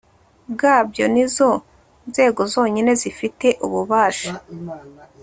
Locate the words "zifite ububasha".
3.01-4.33